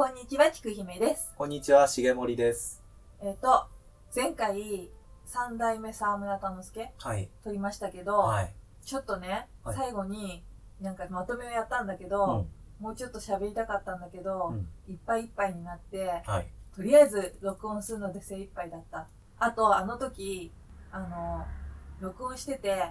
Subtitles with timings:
[0.00, 1.30] こんにちは、ちくひめです。
[1.36, 2.82] こんにちは、しげもりです。
[3.20, 3.66] えっ、と、
[4.16, 4.90] 前回、
[5.26, 7.28] 三代目沢村忠之助はい。
[7.44, 8.54] 撮りましたけど、はい。
[8.82, 10.42] ちょっとね、はい最後に、
[10.80, 12.48] なんかまとめをやったんだけうど、ん。
[12.80, 14.68] もうちょっと喋りたかったんだけど、うん。
[14.90, 16.46] いっぱいいっぱいになって、はい。
[16.74, 19.06] とりあえず録音するので精一杯だった。
[19.38, 20.50] あと、あの時、
[20.92, 21.44] あの、
[22.00, 22.90] 録音してて、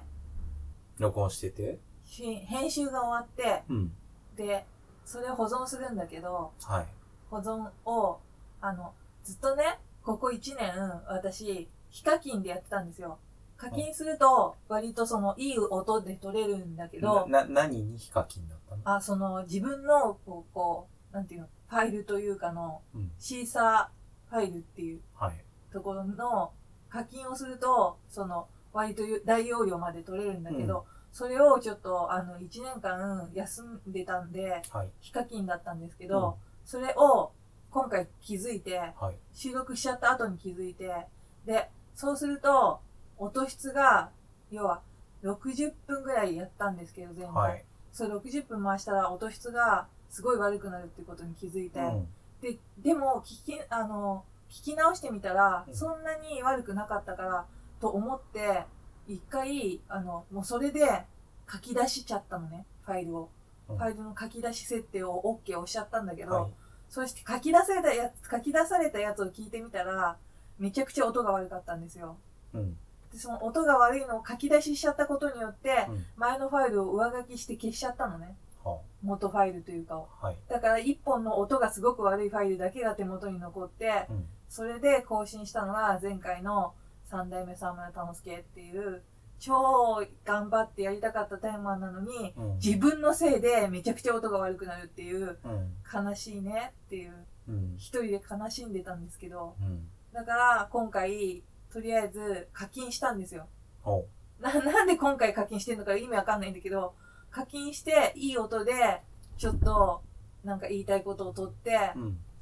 [1.00, 1.80] 録音してて？
[2.06, 3.92] し編集が終わって、うん。
[4.36, 4.68] で、
[5.06, 6.88] それを保存するんだけど、はい。
[7.30, 8.20] 保存を、
[8.62, 8.94] あの、
[9.24, 13.20] ずっとね、ここ1年、私、非課金でやってたんですよ。
[13.58, 18.82] 課金すると、割とその、いい音で撮れるんだけど、な、な、何にヒカキンだったの？
[18.86, 23.12] あ、その、自分の、こう、こう、なんていうの、ファイルというかの、うん。
[23.20, 25.44] シーサーファイルっていうはい。
[25.72, 26.52] ところの
[26.90, 34.90] 課金をすると、その、割と大容量まで取れるんだけど、それをちょっと、あの、1年間休んでたんで、はい。
[35.02, 36.38] 非課金だったんですけど、
[36.70, 37.32] それを
[37.72, 39.18] 今回気づいて、はい。
[39.34, 41.08] 収録しちゃった後に気づいて、
[41.44, 42.80] で、そうすると、
[43.18, 44.12] 音質が、
[44.52, 44.84] 要は、
[45.24, 47.40] 60分ぐらいやったんですけど、全部。
[47.40, 47.66] はい。
[47.92, 52.08] それ60分回したら音質がすごい悪くなるってことに気づいて、うん。
[52.40, 57.46] で、でも、聞き、あの、聞き直してみたらう、んそんなに悪くなかったから、
[57.82, 58.66] と思って、
[59.08, 61.04] 一回、あの、もうそれで
[61.52, 63.30] 書き出しちゃったのね、ファイルを。
[63.70, 66.52] うんファイルの書き出し設定を OK 押しちゃったんだけど、はい。
[66.90, 70.18] そして書き出されたやつ、書き出されたやつを聞いてみたら、
[70.58, 72.18] めちゃくちゃ音が悪かったんですよ。
[72.54, 72.78] うん。
[73.12, 76.06] で、その音が悪いのを書き出ししちゃったことによって、うん。
[76.18, 78.36] 前のファイルを上書きして消しちゃったのね。
[78.64, 80.10] は元ファイルというかを。
[80.20, 80.38] はい。
[80.50, 84.26] だから一本の音がすごく悪いファイルだけが手元に残って、うん。
[84.50, 86.74] それで更新したのが前回の
[87.06, 89.04] 三代目沢村忠介っていう、
[89.40, 92.56] 超頑張ってやりたかったタイマーなのに、うん。
[92.56, 95.74] 自分のせいでめちゃくちゃ音が悪くなるっていう、うん。
[96.08, 97.14] 悲しいねっていう、
[97.48, 97.76] うん。
[97.78, 99.88] 一人で悲しんでたんですけど、うん。
[100.14, 103.48] だから今回、とりあえず課金したんですよ。
[103.82, 104.06] ほ
[104.40, 106.94] な、なんで今回課金してんのか意味わかんないんだけど、
[107.32, 109.02] 課金していい音で、
[109.38, 110.02] ちょっと、
[110.44, 111.94] なんか言いたいことを取って。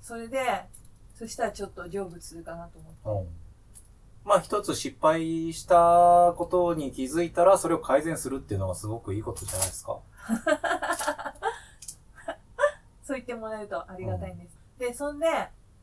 [0.02, 0.40] それで、
[1.14, 3.30] そしたらちょっと成仏するかなと思って。
[4.28, 10.00] まあ一つ失敗したことに気づいたら、それを改善するっていうのがすごくいいことじゃないですか。
[13.04, 14.60] そう言ってもらえるとありがたいんです。
[14.78, 15.28] で、そんで、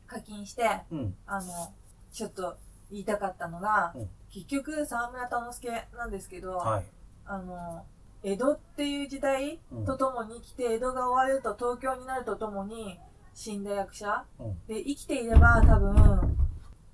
[0.05, 1.17] 課金して、うん。
[1.25, 1.73] あの、
[2.11, 2.55] ちょっと
[2.91, 6.85] 言いたかったのが、うん結局、沢村忠之助なんですけど、はい。
[7.25, 7.85] あの、
[8.21, 12.99] 江戸っていう時代うんとともに来て、江戸が終わると東京になるとともに
[13.33, 14.65] 死んだ役者うん。
[14.67, 16.37] で、生きていれば多分、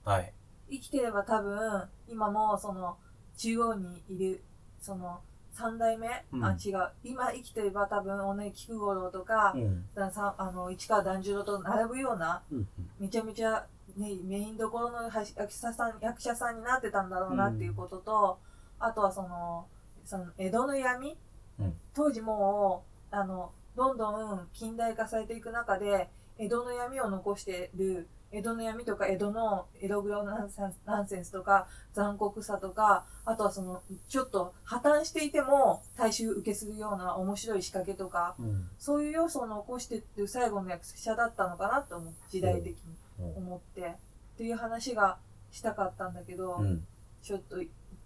[0.06, 0.32] はい。
[0.72, 2.98] 生きてれば多分、今もその、
[3.38, 4.44] 中央にいる、
[4.80, 5.22] その、
[5.52, 6.90] 三代目、うんあ、違う。
[7.04, 9.86] 今生きてれば多分、尾根菊五郎とかう、ん。
[9.94, 12.68] ださあの市川團十郎と並ぶような、うん。
[13.00, 13.68] めちゃめちゃ、
[13.98, 18.40] ね、メインどころの役者さん役者さんになってたんだろうなっていうことと、
[18.80, 19.68] あとはその、
[20.06, 21.18] その江戸の闇、
[21.60, 38.70] うん当時もう、あの、どんどん近代化されていく中で、江戸の闇を残してる、江戸の闇とか江戸のエログロナンセンスナンセンスとか残酷さとか、あとはその、ちょっと破綻していても大衆受けするような面白い仕掛けとか、うん。
[38.80, 42.14] そういう要素を残してっていう最後の役者だったのかなと思う。
[42.30, 42.78] 時代的に
[43.20, 43.82] うん思って。
[43.82, 45.18] っていう話が
[45.52, 46.86] したかったんだけど、うん。
[47.22, 47.58] ちょっと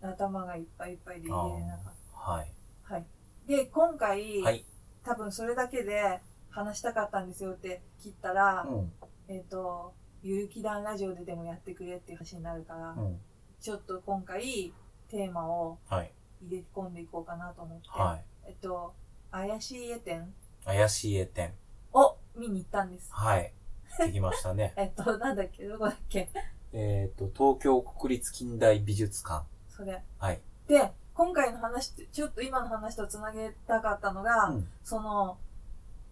[0.01, 2.51] 頭がいっぱいいっぱいで入れれなかっはい。
[2.87, 2.93] た。
[2.95, 3.05] はい。
[3.47, 4.65] で、今回、はい。
[5.03, 6.19] 多分それだけで
[6.49, 8.91] 話したかったんですよって切ったら、うん。
[9.27, 9.93] えっ、と、
[10.27, 13.19] ゆるきだんラジオででもやってくれっていう話になるから、うん。
[13.61, 14.73] ちょっと今回
[15.07, 16.11] テーマをはい。
[16.47, 18.23] 入れ込んでいこうかなと思って、はい。
[18.47, 18.93] えっと、
[19.31, 20.33] 怪しい絵展
[20.65, 21.53] 怪しい絵展。
[21.93, 23.09] を見に行ったんです。。
[23.13, 23.53] はい。
[23.99, 25.67] できましたね えっと、なんだっけ？
[25.67, 26.27] どこだっけ？
[26.73, 29.45] えっと、東京国立近代美術館。
[29.69, 30.03] それ。
[30.17, 30.41] はい。
[30.67, 34.67] で、今回の話って、ちょっと今の話とつなげたかったのが、うん。
[34.83, 35.37] その、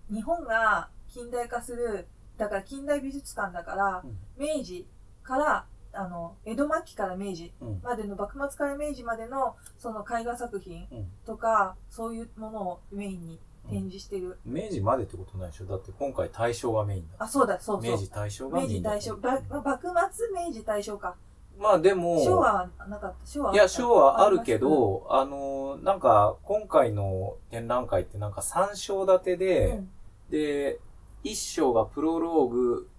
[0.09, 2.07] 日本が近代化する、
[2.37, 4.87] だから近代美術館だから、うん明治
[5.23, 7.79] から、あの、江戸末期から明治うん。
[7.83, 11.11] までの、幕末から明治までの、その絵画作品うん。
[11.25, 13.39] とか、そういうものをメインに
[13.69, 14.39] 展示してる。
[14.43, 15.65] 明治までってことないでしょ？
[15.65, 17.15] だって今回大正がメインだ。
[17.19, 17.91] あ、そうだ、そうそう。
[17.91, 18.97] 明治大正がメ明治インだった。
[18.97, 19.15] 大正、
[19.61, 21.15] ば幕末明治大正か。
[21.59, 23.25] まあでも、昭和はなかった。
[23.27, 29.83] 昭和いや、昭和あるけあど、あの、なんか、今回の展覧会ってなんか3章立てりで、ま
[30.27, 30.79] すで、
[31.23, 32.89] 1章がプロローグ、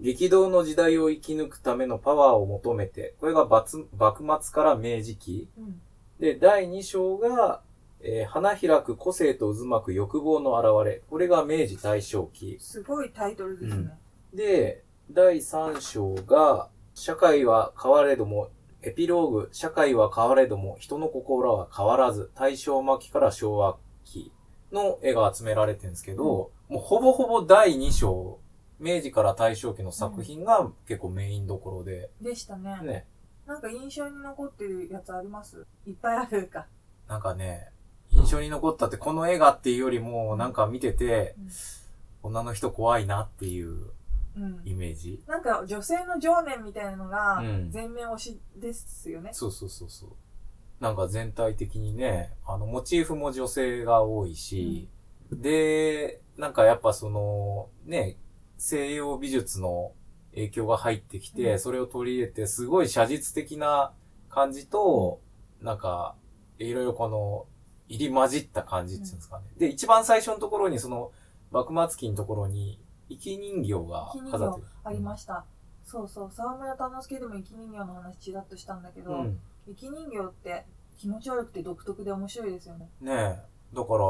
[0.00, 5.48] 激動の時代を生き抜くためのパワーを求めて、これが幕幕末から明治期。
[5.56, 5.64] うん。
[5.64, 5.80] うん。
[6.20, 7.62] で、第2章が、
[8.00, 11.02] えー花開く個性と渦巻く欲望の現れ。
[11.08, 12.56] これが明治大正期。
[12.60, 13.90] すごいタイトルですね。
[14.34, 18.50] で、第3章が、社会は変われども、
[18.82, 24.32] エピローグ、社会は変われども、人の心は変わらず、大正末期から昭和期
[24.72, 28.40] の絵が集められてるんですけど、もうほぼほぼ第2章、
[28.80, 32.78] 明治から大正期の作品が結構メインどころで、でしたね。
[32.82, 33.06] ね、
[33.46, 35.66] なんか印象に残ってるやつあります？
[35.86, 36.66] いっぱいあるか。
[37.08, 37.70] なんかね、
[38.10, 41.36] 印象に残ったってこの絵がっていうよりも、なんか見てて、
[42.22, 43.92] 女の人怖いなっていう
[44.36, 44.60] うん。
[44.64, 45.22] イメージ。
[45.26, 49.30] なんか女性の情念みたいなのがうん全面推しですよね。
[49.32, 50.10] そうそうそうそう。
[50.78, 54.90] なんか全体的にね、あの、モチーフも女性が多いし、
[55.32, 58.16] で、なんかやっぱその、ね、
[58.58, 59.92] 西洋美術の
[60.34, 63.92] 影響が入ってきて、うんそれを取り入れて、すごい写実的な
[64.28, 65.20] 感じと、
[65.60, 66.14] なんか、
[66.58, 67.46] いろいろこの、
[67.88, 69.44] 入り混じった感じっていうんですかね。
[69.56, 71.12] で、一番最初のところに、その、
[71.50, 74.66] 幕末期のところに、生き人形が飾ってる。
[74.84, 75.44] ありました。
[75.84, 79.40] そうそう、沢村忠之でも生き人形の話ちらっとしたんだけど、うん。
[79.66, 80.66] 生き人形って
[80.98, 82.90] 気持ち悪くて独特で面白いですよね。
[83.00, 83.74] ねえ。
[83.74, 84.04] だから、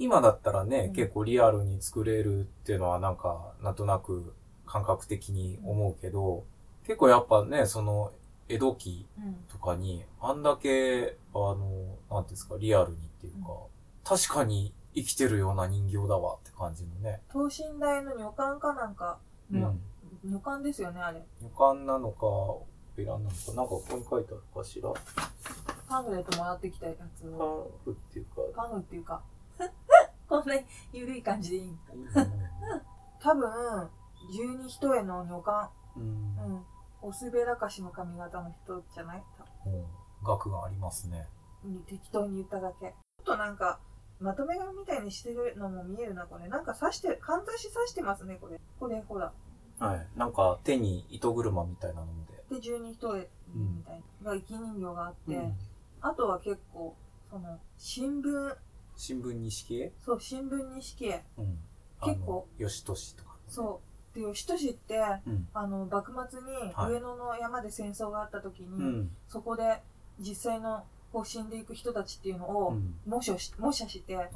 [0.00, 4.32] 今だったらね、うん結構リアルに作れるっていうのはなんか、なんとなく
[4.66, 6.44] 感覚的に思うけど、
[6.84, 8.10] 結構やっぱね、その、
[8.48, 9.34] 江戸期うん。
[9.48, 13.50] とかに、あんだけ、あの、なんていうんですか、リアルにっていうか、
[14.02, 17.20] 確かに生きてるような人形だわって感じのね。
[17.30, 19.18] 等身大の女官かなんか
[19.52, 19.68] の、
[20.24, 20.30] うん。
[20.30, 21.22] 女官ですよね、あれ。
[21.42, 22.26] 予感なのか、
[22.96, 24.92] ベランなのか、なんかここに書いてあるかしら。
[25.88, 27.70] パンフレットもらってきたやつパを。
[27.82, 29.22] ンフっていうか、パンフっていうか、
[30.30, 30.54] こんな
[30.92, 31.76] 緩い感じでいい
[33.20, 33.90] 多分、
[34.32, 35.68] 十二人への女官。
[35.96, 36.58] うんう。
[36.58, 36.64] ん。
[37.02, 39.22] おすべらかしの髪型の人じゃない？
[39.64, 39.84] 多うん。
[40.24, 41.26] 額がありますね。
[41.64, 42.94] 分適当に言っただけ。
[43.18, 43.80] ちょっとなんか、
[44.20, 46.48] まとめ紙みたいにしてるのも見えるな、これ。
[46.48, 48.60] なんか刺して、かんざし刺してますね、これ。
[48.78, 49.32] これ、ほら。
[49.80, 50.06] はい。
[50.16, 52.06] なんか手に糸車みたいなの
[52.48, 52.54] で。
[52.56, 54.30] で、十二人へみたいな。
[54.30, 55.54] が、生き人形があって、うん
[56.02, 56.96] あとは結構、
[57.30, 58.56] その、新聞、
[59.00, 61.24] 新聞錦絵そう、新聞錦絵。
[61.38, 61.58] うん。
[62.04, 62.46] 結構。
[62.58, 63.30] 吉俊とか。
[63.48, 63.80] そ
[64.12, 64.14] う。
[64.14, 65.48] で、義俊って、うん。
[65.54, 69.10] あの、幕末にはい上野の山で戦争があった時に、うん。
[69.26, 69.80] そこで
[70.18, 72.94] 実際のこう死んでいく人たちっていうのをうん。
[73.06, 74.28] 模写し模写して、あ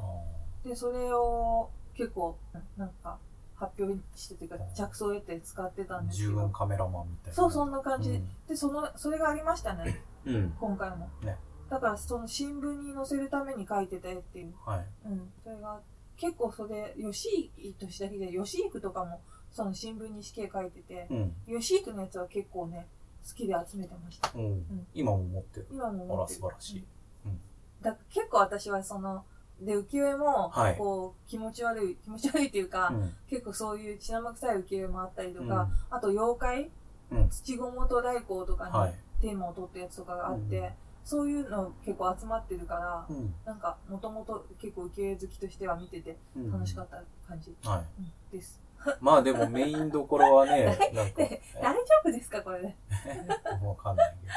[0.67, 2.39] で、それを結構、
[2.79, 3.19] なんか、
[3.57, 6.49] 発表してというかうん、着想を得て使ってたあんですけど。
[6.49, 7.35] カメラマンみたいな。
[7.35, 8.17] そう、そんな感じで。
[8.17, 10.57] うんで、その、それがありましたね、うん。
[10.59, 11.11] 今回も。
[11.23, 11.37] ね
[11.69, 14.55] だから、その新聞に載せるために書いてた絵っていう。
[14.65, 14.87] はい。
[15.07, 15.33] うん。
[15.43, 15.81] それが、
[16.17, 19.21] 結構それ、吉幾とした日で、吉幾とかも、
[19.51, 21.61] その新聞に死刑書いてて、うん。
[21.61, 22.87] 吉幾のやつは結構ね、
[23.27, 24.31] 好きで集めてました。
[24.35, 24.87] うん。
[24.95, 25.67] 今も持ってる。
[25.71, 26.85] 今もあら、持ってる素晴らしい。
[27.27, 27.41] うん
[27.83, 29.25] だ結構私はその、
[29.61, 33.15] で、浮世絵もはい、こう、気持ち悪い、気持ち悪いっていうか、うん。
[33.29, 36.71] 結構そういう血生臭い浮世絵もあったりとうんか、あと妖怪、
[37.11, 38.95] うん土ごもと来光とかにはい。
[39.21, 40.69] テーマを取ったやつとかがあって、うん
[41.05, 43.35] そういうの結構集まってるから、うん。
[43.45, 48.01] なんか、もともと結構浮世絵好きとしては見ててうん楽しかった感じ、はい。
[48.01, 48.61] うんです。
[49.01, 52.77] まあでもメインどころはね、 なんか、で大丈夫ですかこれで？
[53.67, 54.33] わかんないけど。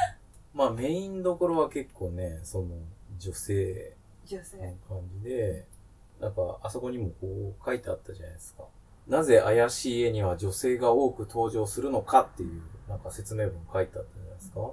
[0.53, 2.75] まあメインどころは結構ね、その、
[3.17, 4.57] 女性女性。
[4.57, 5.65] の感じで、
[6.19, 8.65] なんか、あそこにもこう書いてあったじゃないですか。
[9.07, 14.71] なぜ怪しい絵には女性が多く登場するのかっていう、なんか説明文書いてあったじゃないですか。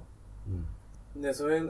[1.15, 1.21] うん。
[1.21, 1.61] で、それ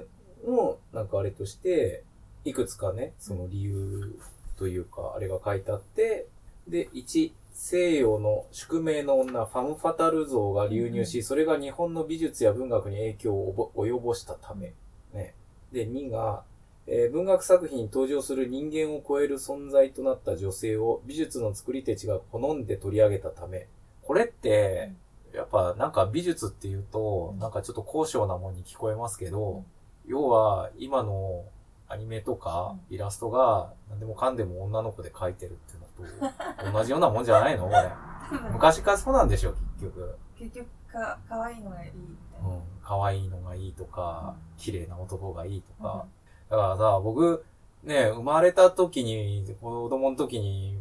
[0.46, 2.04] を、なんかあれとして、
[2.44, 4.16] いくつかね、その理由
[4.58, 6.28] というか、あれが書いてあって、
[6.68, 14.74] で、1、西洋の宿命の女、ファム・ファタル像が流入し、それが日本の美術や文学に影響を及ぼしたため。
[15.14, 15.34] ね。
[15.72, 16.44] で、2が、
[16.88, 23.68] えー文学作品に登場する人間を超える存在となった女性を美術の作り手ちが好んで取り上げたため。
[24.04, 24.92] これって、
[25.34, 29.66] やっぱなんか美術っていうとう、んなんかちょっと高尚なもんに聞こえますけど、うん
[30.08, 31.44] 要は今の
[31.88, 36.30] アニメとかイラストが何でもかんでも女の子で描いてるっていう
[36.64, 37.68] のと同じようなもんじゃないの？
[37.68, 37.92] これ。
[38.52, 40.18] 昔からそうなんでしょ、結局。
[40.38, 42.56] 結局か、可愛いのがいいみたいうな。
[42.56, 42.62] ん。
[42.84, 46.06] 可愛いのがいいとかうん、綺麗な男がいいとうんか。
[46.50, 47.46] だからさ、僕、
[47.84, 50.80] ね、生まれた時に、子供の時に、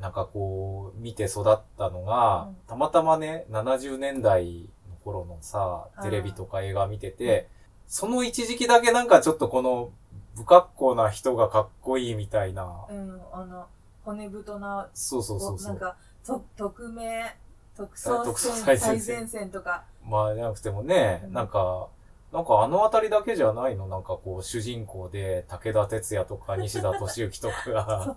[0.00, 7.48] なんかこう、見て育ったのが、うんたまたまね、70年代の頃のさ、テレビとか映画見てて、
[7.88, 9.90] その一時期だけなんかちょっとこの、
[10.36, 13.66] 不格好な人がかっこいいみたいな、うん、あの、
[14.04, 15.68] 骨太な、そうそうそうそう。
[15.68, 17.36] なんか、と匿名、
[17.76, 19.50] 特捜特捜戦最前線。
[19.50, 21.32] とか、まあ、じゃなくてもね、うん。
[21.32, 21.88] なんか、
[22.32, 23.86] なんかあのあたりだけじゃないの？
[23.88, 27.70] なんかこう、主人公で、武田鉄矢とか 西田敏行とか。
[27.70, 28.16] が、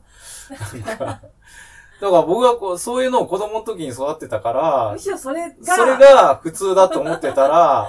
[0.86, 1.22] なんか、だか
[2.02, 7.88] ら僕はこう、そういうのを子供の時に育ってたからむ、しろそれが、それが普通だと思ってたら、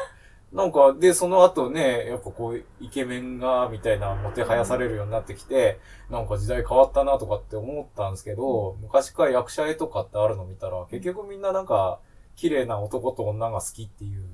[0.53, 5.79] なんか、で、その後ね、やっぱこう、イケメンが、みたいな、もてはやされるようになってきて、
[6.11, 12.01] なんか時代変わったなとかって思ったんですけど、昔から役者絵とかってあるの見たら、結局みんななんか、
[12.35, 14.25] 綺麗な男と女が好きっていう、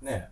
[0.00, 0.30] ね。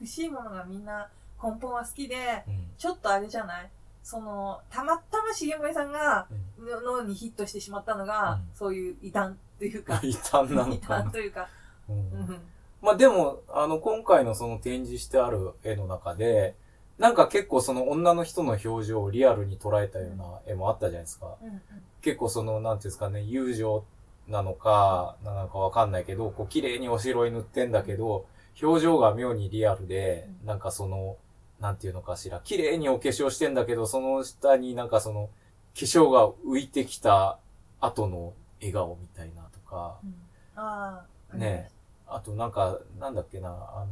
[0.00, 1.08] 美しいものがみんな
[1.42, 2.70] 根本は好きで、うん。
[2.78, 3.70] ちょっとあれじゃない？
[4.04, 6.26] その、たまたま重森さんが、
[6.58, 11.02] の脳にヒットしてしまったのが、うんそういう異端というか、 異端なの異かな。
[11.10, 11.48] 端というか、
[11.88, 12.40] ううんん。
[12.80, 16.54] まあでも、あの、今回のその展示してある絵の中で、
[16.98, 21.36] なんか結構その女の人の表情をリアルに捉えたような絵もあったじゃないですか。
[21.40, 21.60] うんうん。
[22.02, 23.84] 結構その、なんていうんですかね、友情
[24.28, 28.26] なのか、なのかわかんないけど、こう綺麗にお城に塗ってんだけど、
[28.60, 30.46] 表情が妙にリアルで、うん。
[30.46, 31.16] なんかその、
[31.60, 35.28] なんていうのかしら、綺麗にお化粧してんだけど、その下になんかその、
[35.74, 37.38] 化粧が浮いてきた
[37.80, 40.14] 後の笑顔みたいなとか、うん。
[40.56, 41.70] ああ、ね
[42.10, 43.88] あとなんか、なんだっけな、あの、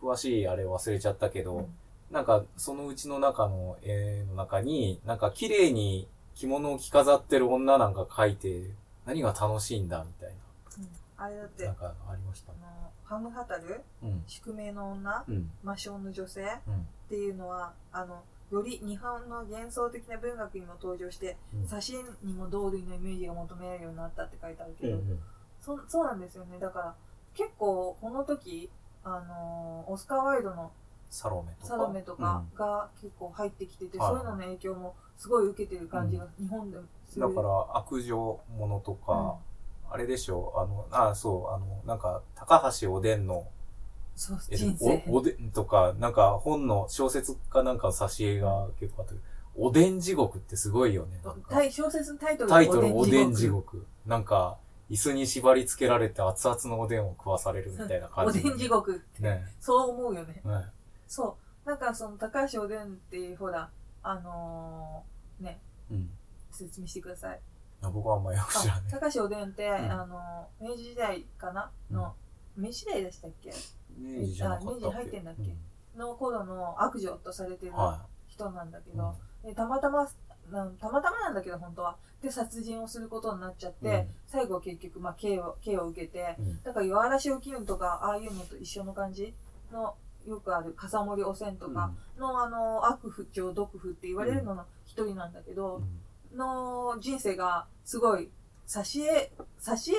[0.00, 1.78] 詳しいあれ忘れちゃったけど、うん
[2.10, 8.62] なんかそのうちの中の絵の中に、なんか綺麗に着物を着飾ってる女なんか描いて、
[9.04, 10.88] 何が楽しいんだみたいうん
[11.18, 11.68] あれだって、な。
[11.68, 12.58] なあんかありましたね。
[12.62, 14.22] の、ハムハタル、うん。
[14.26, 15.50] 宿命の女、うん。
[15.62, 16.86] 魔性の女性っうん。
[17.10, 25.20] ていうのは、あの、より日本の幻想的な文学にも登場して、うん写真にも同類のイメージが求められるようになったって書いてあるけど、うん。
[25.60, 26.58] そそうなんですよね。
[26.58, 26.94] だから、
[27.38, 28.68] 結構この時、
[29.04, 30.72] あのーオスカー・ワイドの
[31.08, 31.66] サロメとか？
[31.68, 37.26] サロメとかが結構入ってきてて、はいそういうのの影響もすごい受けてる感じが日本でもする。
[37.26, 38.16] うんだから、悪女
[38.58, 39.36] ものとか、
[39.90, 40.52] あれでしょ？
[40.56, 43.46] あの、あ、そう、あの、なんか、高橋おでんの、
[44.14, 45.04] そう、え人生。
[45.08, 49.14] おおでんとか、なんか本の小説かなんかの挿絵が結構あって、
[49.56, 51.20] おでん地獄ってすごいよね。
[51.70, 53.86] 小説のタイトルタイトルおでん地獄。
[54.04, 54.58] なんか、
[54.90, 58.40] 椅子に縛り付けられて熱々のおでんを食わされるみたいな感じ。
[58.40, 58.68] おでん地。
[58.68, 59.44] 獄って、ね。
[59.60, 60.40] そう思うよね。
[60.44, 60.66] ね。
[61.06, 61.68] そう。
[61.68, 63.70] なんかその高橋おでんっていうほら、
[64.02, 66.10] あのーね、うん。
[66.50, 67.40] 説明してください。
[67.82, 68.90] 僕はあんまよく知らあない。
[68.90, 71.70] 高橋おでんって、んあのー明治時代かな？
[71.90, 72.14] の、
[72.56, 73.52] 明治時代でしたっけ？
[73.96, 75.98] 明治じゃな明治入ってんだっけ？
[75.98, 77.72] の頃の悪女とされてる
[78.26, 78.96] 人なんだけい。
[78.96, 79.14] ど、
[79.44, 80.08] でたまたま
[80.50, 86.62] たまたまなんだけど本当はで殺人をすることになっちゃって、うん最後は結局、まあ、刑を刑を受けてうん。
[86.62, 89.32] だから岩嵐を切るとかああいうのと一緒の感じ
[89.72, 89.94] の
[90.26, 95.80] よくある笠森汚染とかの、あの悪不調毒婦って言われるのの一人なんだけど、
[96.34, 98.28] の人生がすごい
[98.66, 99.96] 挿絵挿絵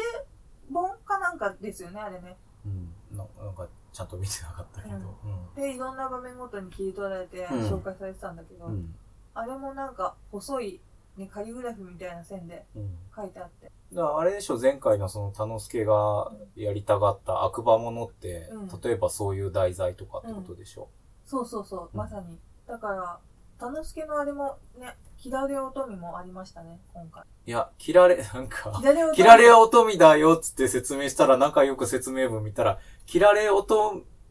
[0.72, 2.94] 本かなんかですよねあれねうん。
[3.12, 3.18] うん。
[3.18, 5.18] ななんか、ちゃんと見てなかったけど。
[5.56, 8.74] でいろんな場面ごとに切り取られてうん紹介されてたんだけど、うん。
[8.74, 8.96] うん。
[9.34, 10.82] あれもなんか細い、
[11.18, 12.90] ね、カリグラフみたいな線でうん。
[13.16, 13.72] 書いてあって。
[13.94, 20.88] だからあれでしょ、前回のその、田之助がやりたがった悪魔ものって、うん例えばそういう題材とかってことでしょ？
[21.26, 22.38] そうそうそう、うんまさに。
[22.68, 23.20] だから、
[23.58, 27.24] 田之助のあれもね、キラレ乙女もありましたね、今回。
[27.46, 28.80] いや、切られ、なんか。
[29.16, 33.74] 切られ乙女だよっつって説明したら、仲良く説明文見たら、切られ乙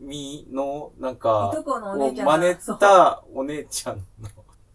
[0.00, 4.04] 女の、なんいか、とこのおを姉ちゃんが真似そうたお姉ちゃんの。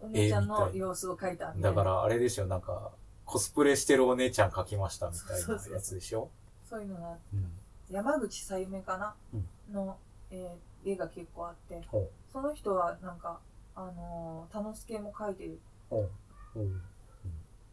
[0.03, 1.53] お姉ちゃんの様子を描いた。
[1.55, 2.91] だから、あれでしょ、なんか、
[3.25, 6.29] コスプレしてるお姉ちゃん描きましたみたいなやつでしょ
[6.69, 7.51] そういうのが、うん。
[7.89, 9.97] 山口さゆめかな、うんの、
[10.29, 11.81] えー絵が結構あって。
[12.33, 13.39] その人はなんか、
[13.73, 15.59] あのー、田之助も描いてる。
[15.89, 16.09] ほ
[16.55, 16.59] う。
[16.59, 16.81] うん。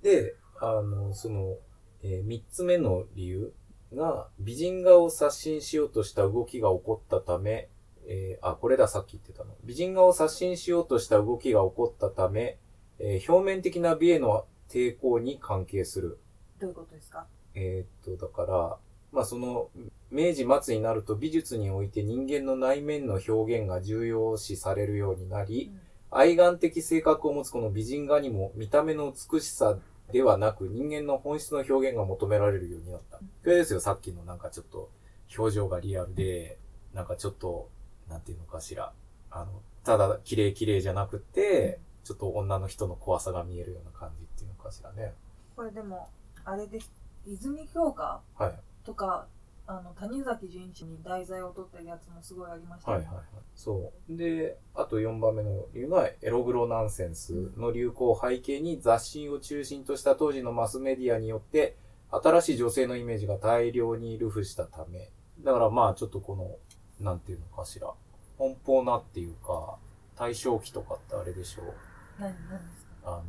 [0.01, 1.57] で、あの、その、
[2.05, 3.53] えー三つ目の理由
[3.93, 7.69] が、美人画を刷新しようとした動きが起こったため、
[8.13, 9.55] えーあ、これだ、さっき言ってたの。
[9.63, 12.59] 美人画を刷新しようとした動きが起こったため、
[12.99, 16.19] えー表面的な美への抵抗に関係する。
[16.59, 17.27] どういうことですか？
[17.55, 18.77] えーっと、だから、
[19.13, 19.71] まあその、
[20.11, 25.73] 明治末になると美術において人間の内面の表現が重要視されるようになり、
[26.11, 29.79] 愛玩的性格を持つこの美人画にも見た目の美しさ
[30.11, 33.19] ではなく人間の本質の表現が求められるようになった。
[33.19, 34.91] これですよ、さっきのなんかちょっと
[35.39, 36.59] 表情がリアルで、
[36.93, 37.69] なんかちょっと、
[38.11, 38.93] なんていうのかしら。
[39.31, 45.15] あの、ただ綺麗綺麗じゃなくて、ちょっと女の人の怖さが見えるような感じっていうのかしらね。
[45.57, 46.09] これでも、
[46.45, 46.93] あれです。
[47.27, 48.21] 泉鏡花？
[48.37, 48.55] はい。
[48.85, 49.27] とか、
[49.67, 52.97] あの、谷崎潤一に題材を取ってるやつもすごいありましたね。
[52.97, 53.25] はいはいはい。
[53.55, 54.17] そう。
[54.17, 61.77] で、あと4番目の理由が、エログロナンセンスの流行を背景に雑誌を中心とした当時のマスメディアによって、
[62.11, 65.11] 新しい女性のイメージが大量に流布したため、
[65.45, 66.57] だからまあちょっとこの、
[67.01, 67.93] なんていうのかしら。
[68.39, 69.77] 奔放なっていうか、
[70.17, 71.75] 対象期とかってあれでしょう。
[72.19, 72.93] 何何ですか？
[73.05, 73.25] あの、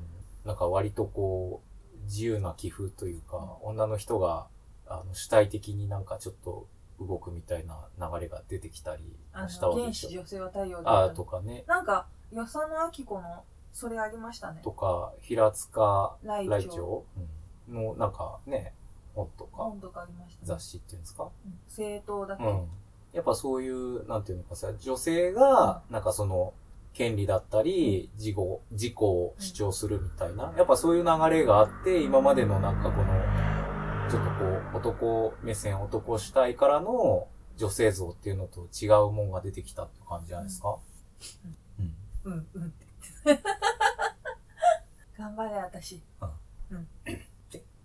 [0.45, 4.47] なんか割とこう、自由な寄付というか、女の人が、
[4.87, 6.67] あの、主体的になんかちょっと
[6.99, 10.09] 動くみたいな流れが出てきたりあしたわけの原でしょ。
[10.09, 11.63] 始女性は太陽あだったあとかね。
[11.67, 14.61] なんか与謝野明子のそれありましたね。
[14.63, 17.05] とか、平塚来来庁
[17.69, 17.73] うん。
[17.73, 18.73] の、なんかね、
[19.15, 20.47] 本とか本とかありましたね。
[20.47, 21.29] 雑誌っていうんですか？
[21.45, 21.59] うん。
[21.67, 22.67] 政党だけ、うん。
[23.13, 26.53] やっぱそういう、なんていうのかさ、女性が、なんかその、
[26.93, 28.35] 権利だったり、自己、
[28.71, 33.05] 自己を主張するみたいな、やっぱそういう流れがあって、今までのなんかこの、
[34.09, 37.27] ちょっとこう、男目線、男主体からの
[37.57, 40.77] 女性像っていうのと違うもんが出てきたって感じじゃないですか？
[41.75, 41.95] うん。
[42.31, 42.47] うん。
[42.55, 42.85] うんって
[43.25, 43.43] 言って
[45.17, 46.01] 頑張れ私。
[46.71, 46.87] うん。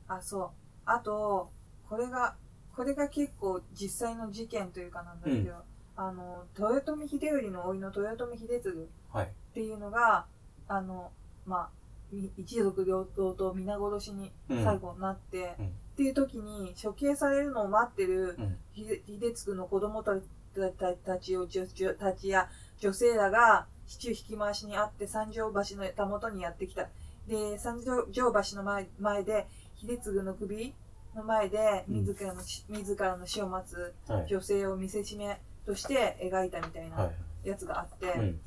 [0.08, 0.50] あそう。
[0.86, 1.50] あと
[1.88, 2.34] これが
[2.76, 5.54] これが結構実際の事件というかなんだけど、
[5.96, 9.26] あの豊臣秀頼の甥の豊臣秀次はい。
[9.26, 10.26] っていうのが
[10.68, 11.10] あの
[11.46, 11.68] まあ
[12.12, 18.58] み一族両党と皆殺しにうん最後なって、うんっていう時に処刑されるのを待ってるうん。
[18.74, 26.88] 秀秀次の子供たたちをたちや女性らが市中引き回しにあって三条橋のたもとにやってきた
[27.28, 30.74] で三条橋の前前で秀次の首
[31.16, 34.26] の前でうん自らの死、自らの死を待つはい。
[34.28, 36.96] 女性を見せしめとして描いたみたいは。
[36.98, 37.04] な
[37.44, 38.40] いやつがあって、うん。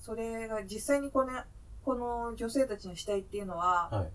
[0.00, 1.32] それが実際にこの
[1.84, 4.10] この女性たちの死体っていうのははい。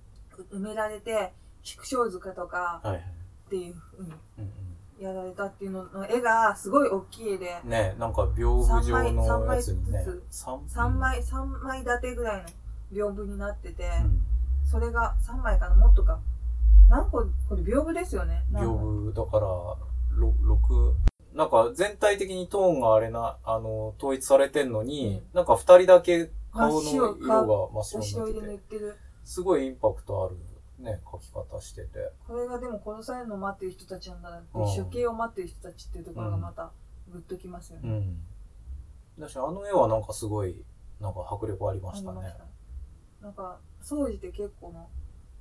[0.54, 1.32] 埋められて
[1.62, 2.98] 縮小塚とかはい。
[2.98, 4.52] っていうふうにうん
[5.00, 7.70] やられたっていうのの絵がすごい大きい絵でうん。
[7.70, 10.24] ねなんか屏風状のやつにね三枚ず。
[10.30, 12.50] 三3枚3枚立てぐらいの
[12.92, 14.24] 屏風になってて、うん
[14.66, 16.20] それが3枚かなもっとか
[16.94, 18.44] 何個これ屏風ですよね。
[18.52, 19.48] 何屏個風だから、
[20.16, 20.96] ろ六
[21.34, 28.96] なんか全体的にトーンがあれな、あの、統一されてんのに、なんか二人だけ顔の色が真っお白になってて、てる。
[29.24, 30.38] すごいインパクトある
[30.84, 32.12] ね、描き方してて。
[32.28, 34.84] これがでも殺されるのを待ってる人たちなんだなってうん。
[34.84, 36.72] 処刑を待ってる人たちっていうところがまた
[37.12, 38.18] グッときますよね、うん。
[39.18, 40.64] だし、あの絵はなんかすごい、
[41.02, 42.36] なんか迫力ありましたね。
[43.20, 44.88] なんか総じて結構の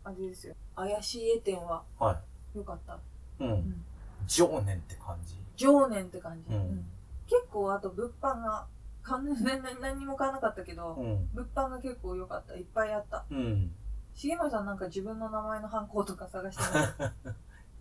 [0.04, 2.20] あれですよ怪しい絵展はは
[2.54, 2.96] 良かった、い。
[3.40, 3.44] う。
[3.44, 3.84] うんん、
[4.26, 5.36] 情念って感じ。
[5.56, 6.86] 情念って感じ、うんうん
[7.28, 8.66] 結構あと物販が
[9.02, 9.26] かん
[9.80, 11.28] 何も買わなかったけど、うん。
[11.32, 13.74] 物販が結構良かったいっぱいあったうん。
[14.14, 16.84] 重森さんなんか自分の名前のハンコとか探してな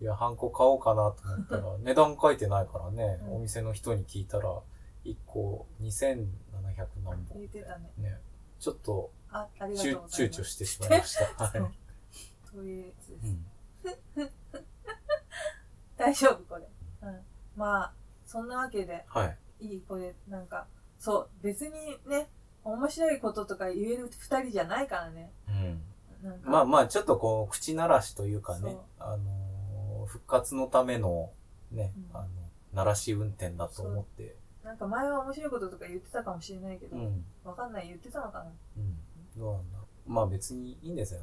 [0.00, 4.48] いや、ハンコ買おうかなと思ったら、 値段書いてないからね、うんお店の人に聞いたら、
[5.04, 6.24] 1個2700
[7.04, 8.20] 何本言ってたねね。
[8.58, 11.44] ちょっとあありがとう躊躇してしまいました。
[11.44, 11.72] はい。
[12.52, 13.36] そういうやつです、
[14.16, 14.30] うん。
[15.96, 16.68] 大丈夫これ、
[17.02, 17.20] うん、
[17.56, 17.92] まあ
[18.26, 19.38] そんなわけではい。
[19.60, 20.66] いいこれなんか
[20.98, 21.72] そう別に
[22.06, 22.28] ね
[22.64, 25.32] 面白いこととか言える二人じゃないからね。
[25.48, 25.82] うん。
[26.22, 26.50] なんか。
[26.50, 31.30] まあまあ、ちょっとこう、口鳴らしというかねあのー復活のための、
[31.70, 32.16] ね、うん。
[32.16, 32.28] あの、
[32.74, 37.24] 鳴らし運転だと思って、なんか前は面白いこととか言ってたかもしれないけど、うん。
[37.44, 37.86] わかんない。
[37.86, 38.52] 言ってたのかな。
[38.76, 38.96] うん。
[39.36, 41.20] どうなんだまあ別にいいんですよ。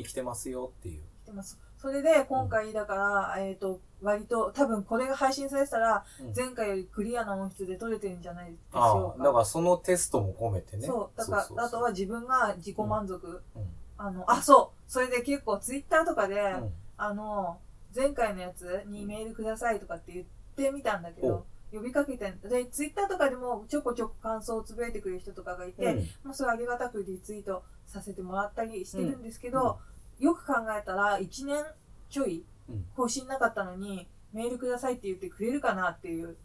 [0.00, 0.04] ね。
[0.04, 1.02] 生きてますよっていう。
[1.24, 10.86] 来てますそれで今回だから、えっ、と割と多分これが配信されてたら、うん前回よりクリアな音質で撮れてるんじゃないでしああ、ょうかだからそのテストも込めてね。
[10.86, 13.62] そうだからあとは自分が自己満足、うん。
[13.96, 16.72] あのあそうそれで結構ツイッターとかで、うん。
[16.96, 17.58] あの
[17.96, 29.78] 前回のやつにメールくださいとかって言ってみたんだけど呼びかけてでツイッターとかでもちょこちょこ感想をつぶやいてくれる人とかがいて、うんもうそれありがたくリツイートさせてもらったりしてるんですけど、
[30.20, 31.64] よく考えたら1年
[32.08, 36.36] ちょいうん更新なかったのにメールくださいって言ってくれるかなっていう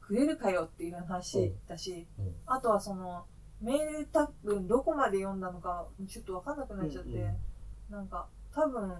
[0.00, 3.24] くれるかよっていう話だし、うんあとはその
[3.60, 7.36] メール多分どこまで読んだのかちょっと分かんなくなっちゃって、うんうん
[7.90, 8.90] なんか多分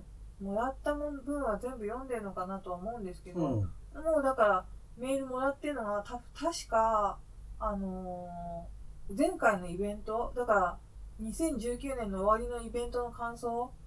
[0.43, 4.03] もらった分は全部読んでるのかなとは思うんですけど、うん。
[4.03, 4.65] もうだから
[4.99, 7.19] メールもらってるのはた確か
[7.59, 8.83] あのー
[9.17, 10.79] 前回のイベントだから
[11.23, 13.82] 2019年の終わりのイベントの感想うん。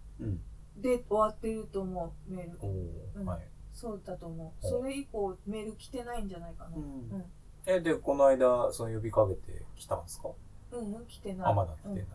[0.78, 3.25] で終わってると思うメール。
[3.25, 3.47] はい。
[3.73, 4.65] そうだと思う。
[4.65, 6.78] おそれ以降メール来てないんじゃないかな。
[6.78, 7.25] うん。
[7.65, 10.30] え、で、この間、その呼びかけてきたんですか？
[10.71, 11.51] うん、うん、来てない。
[11.51, 11.99] あ、まだ来てない。
[11.99, 12.08] うん。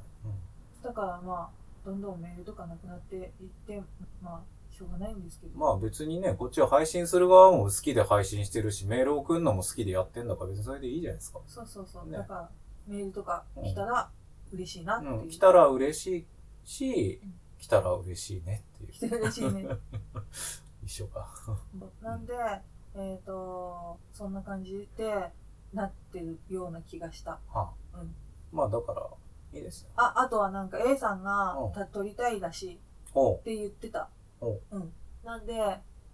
[0.82, 1.50] だからまあ
[1.84, 3.30] どんどんメールとかなくなっていっ
[3.66, 3.82] て
[4.22, 5.58] まあしょうがないんですけど。
[5.58, 11.40] まあ別にね、こっちは配信する側も好きで配信してるし、メール送るのも好きでやってんだから別にそれでいいじゃないですか。
[11.46, 12.16] そうそうそう、ね。
[12.16, 12.50] だから
[12.86, 14.08] メールとか来たら
[14.52, 15.28] 嬉しいなっていう、うん。
[15.28, 16.26] 来たら嬉しい
[16.64, 18.92] しうん、来たら嬉しいねっていう。
[18.92, 19.68] 来て嬉しいね
[20.82, 21.28] 一緒か。
[22.02, 22.34] なんで、
[22.94, 25.32] えっ、と、そんな感じで、
[25.72, 27.38] なってるような気がした。
[27.48, 28.14] はうん。
[28.52, 29.06] まあだから、
[29.52, 29.90] いいですよ。
[29.96, 34.08] あ、あとはなんか A さんがうんた撮りたいらしいって言ってた。
[34.40, 34.92] おううん。
[35.24, 35.54] なんで、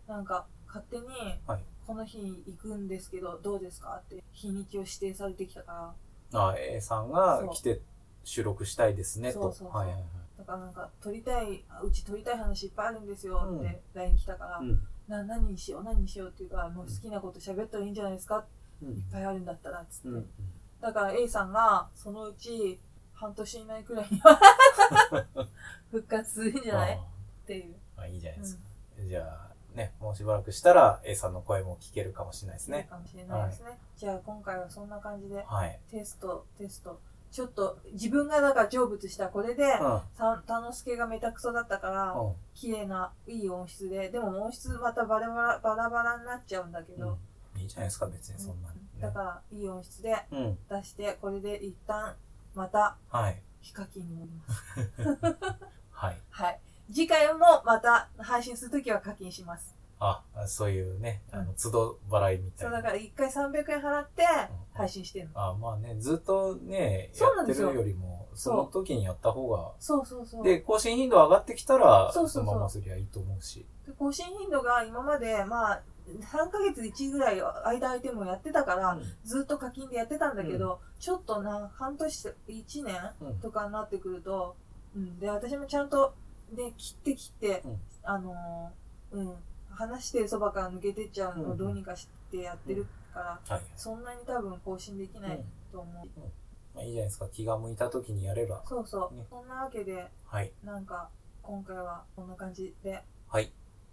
[0.06, 1.06] なんか勝手に
[1.46, 5.94] はい、この日行くんですけど、どうですかって日にちを指定されてきたか
[6.32, 7.80] ら、あ、A さんが来て
[8.24, 9.40] 収録したいですね、と。
[9.42, 10.04] そうそうそうはいはいはい。
[10.38, 13.60] だからなんか撮りたい、あうち撮りたい話いっぱいあるんですようん。
[13.60, 14.80] って LINE 来たから、うん。
[15.08, 18.44] な何にしよう何にしようっていうか、もう好きなこと喋ったらいいんじゃないですか？
[18.82, 18.88] うん。
[18.90, 20.26] いっぱいあるんだったらっつって、うん。
[20.80, 22.78] だから A さんがそのうち
[23.14, 24.38] 半年以内くらいには
[25.90, 26.92] 復活するんじゃない？
[26.92, 28.62] あっていう、ああ、いいじゃないですか。
[29.06, 32.78] じゃあ、ね、もうしばらくしたら A さんの声も聞けるかもしれないですね。
[32.78, 35.78] いいかもしれないですね、じゃあ今回はそんな感じではい。
[35.90, 37.00] テストテスト
[37.36, 40.00] ちょっと自分がだから成仏したこれで、うん。
[40.16, 42.32] たたのすけがめたくそだったから、うん。
[42.54, 47.18] 綺麗ないい音質ででも音質またバラバラバラバラになっちゃうんだけど、
[47.54, 47.60] うん。
[47.60, 50.58] いいじゃないですか、別にそんなに、だからいい音質でうん。
[50.70, 52.14] 出してこれで一旦
[52.54, 53.42] またはい。
[53.60, 54.64] ヒカキンに戻ります
[55.92, 56.18] はい。
[56.30, 62.76] はい次回もまた配信するときは課金しますあ、そういうね、あの、都度払いみたいうな。
[62.78, 64.24] そだから1回300円払って
[64.74, 67.70] 配信してるの、あまあね、ずっとね、やってそうなんですよ。
[67.70, 70.44] るよりも、その時にやった方が、そうそうそう。
[70.44, 72.54] で、更新頻度上がってきたら、そうそうそう。
[72.54, 73.66] のまますりゃいいと思うし。
[73.86, 84.56] で更新頻度が今までまあ3ヶ月1ぐらい間空いてもやってたから、ずっと課金でやってたんだけど、ちょっとな半年1年うんとかになってくると、
[84.94, 86.14] うん、で私もちゃんと
[86.52, 87.80] で切って切って、うん。
[88.02, 89.34] あのーうん
[89.76, 93.62] 話してるそばから抜けてっちゃうのうんをどうにかしてやってるから、はい。
[93.76, 96.20] そんなに多分更新できないと思う、
[96.74, 97.28] まあいいじゃないですか。
[97.28, 98.62] 気が向いた時にやれば。
[98.66, 100.52] そうそう、ねそんなわけではい。
[100.64, 101.08] なんか
[101.42, 103.52] 今回はこんな感じではい。